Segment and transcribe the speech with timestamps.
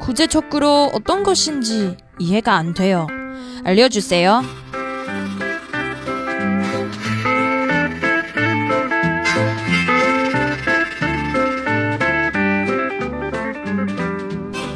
[0.00, 3.06] 구체적으로어떤 것인지 이해가 안 돼요
[3.64, 4.42] 알려주세요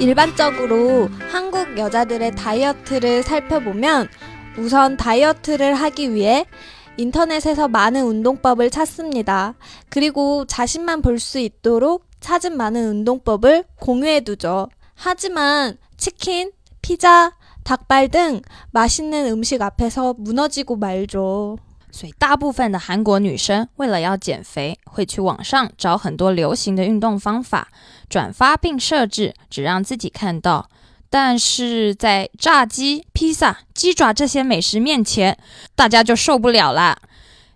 [0.01, 4.09] 일반적으로 한국 여자들의 다이어트를 살펴보면
[4.59, 6.45] 우선 다이어트를 하기 위해
[6.97, 9.55] 인터넷에서 많은 운동법을 찾습니다.
[9.89, 14.69] 그리고 자신만 볼 수 있도록 찾은 많은 운동법을 공유해 두죠.
[15.02, 17.32] 하지만 치킨, 피자,
[17.64, 18.42] 닭발 등
[18.72, 21.58] 맛있는 음식 앞에서 무너지고 말죠.
[21.92, 27.70] 所以，大部分的韩国女生为了要减肥，会去网上找很多流行的运动方法，
[28.10, 30.70] 转发并设置只让自己看到。
[31.10, 35.38] 但是在炸鸡、披萨、鸡爪这些美食面前，
[35.76, 36.98] 大家就受不了啦。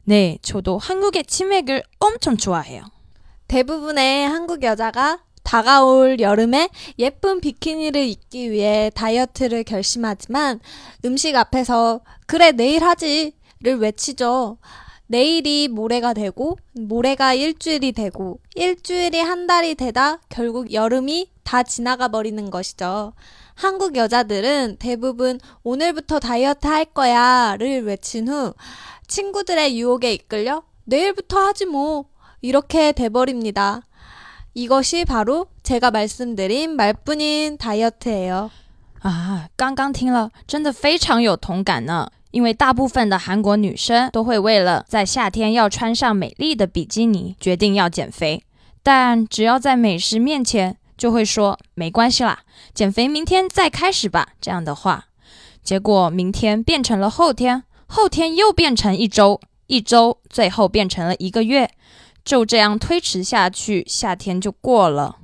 [0.06, 2.86] 네저도한국의치맥을엄청좋아해요
[3.48, 6.69] 대부분의 한국 여자가 다가올 여름에
[6.99, 10.61] 예쁜 비키니를 입기 위해 다이어트를 결심하지만
[11.05, 14.59] 음식 앞에서 그래 내일 하지 를 외치죠.
[15.07, 22.51] 내일이 모레가 되고 모레가 일주일이 되고 일주일이 한 달이 되다 결국 여름이 다 지나가 버리는
[22.51, 23.15] 것이죠.
[23.55, 28.53] 한국 여자들은 대부분 오늘부터 다이어트 할 거야를 외친 후
[29.07, 32.07] 친구들의 유혹에 이끌려 내일부터 하지 뭐
[32.43, 33.83] 이렇게 돼버립니다.
[34.56, 38.50] 이것이 바로 제가 말씀드린 말뿐인 다이어트예요.
[39.02, 42.12] 啊，刚刚听了，真的非常有同感呢。
[42.32, 48.44] 因为大部分的韩国女生都会为了在夏天要穿上美丽的比基尼，决定要减肥。
[48.84, 52.40] 但只要在美食面前，就会说没关系啦，
[52.74, 54.30] 减肥明天再开始吧。
[54.40, 55.08] 这样的话，
[55.62, 61.70] 结果明天变成了后天，后天又变成一周，一周最后变成了一个月，
[62.26, 65.18] 就这样推迟下去，夏天就过了。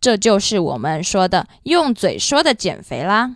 [0.00, 3.34] 这就是我们说的用嘴说的减肥啦。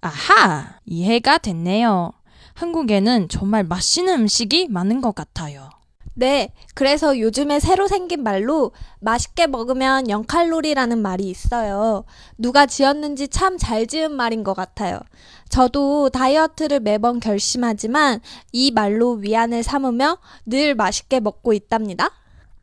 [0.00, 2.12] 啊哈，이해가됐네요
[2.54, 5.70] 한국에는 정말 맛있는 음식이 많은 것 같아요.
[6.14, 12.04] 네, 그래서 요즘에 새로 생긴 말로 맛있게 먹으면 0칼로리라는 말이 있어요.
[12.36, 15.00] 누가 지었는지 참 잘 지은 말인 것 같아요.
[15.48, 18.20] 저도 다이어트를 매번 결심하지만
[18.52, 22.10] 이 말로 위안을 삼으며 늘 맛있게 먹고 있답니다.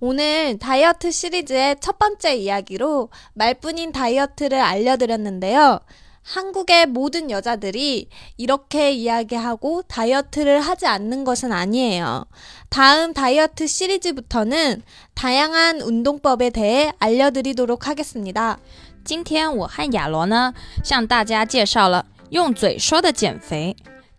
[0.00, 5.80] 오늘 다이어트 시리즈의 첫 번째 이야기로 말뿐인 다이어트를 알려드렸는데요.
[6.22, 12.26] 한국의 모든 여자들이 이렇게 이야기하고 다이어트를 하지 않는 것은 아니에요.
[12.68, 14.82] 다음 다이어트 시리즈부터는
[15.14, 18.58] 다양한 운동법에 대해 알려드리도록 하겠습니다.
[19.04, 20.54] 今天我和亚罗呢，
[20.84, 23.74] 向大家介绍了用嘴说的减肥，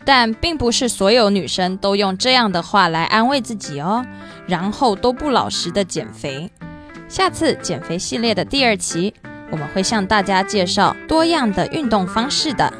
[0.05, 4.05] 但并不是所有女生都用这样的话来安慰自己哦，
[4.47, 6.49] 然后都不老实的减肥。
[7.07, 9.13] 下次减肥系列的第二期，
[9.51, 12.71] 我们会向大家介绍多样的运动方式的。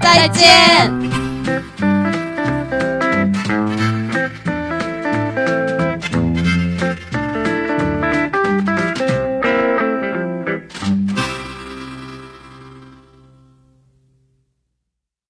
[0.00, 1.85] 再见。